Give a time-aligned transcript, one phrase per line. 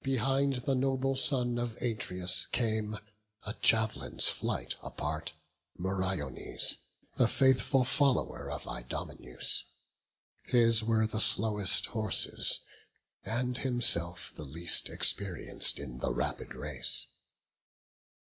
[0.00, 2.98] Behind the noble son of Atreus came,
[3.42, 5.34] A jav'lin's flight apart,
[5.76, 6.78] Meriones,
[7.18, 9.64] The faithful follower of Idomeneus:
[10.40, 12.60] His were the slowest horses,
[13.26, 17.08] and himself The least experienc'd in the rapid race.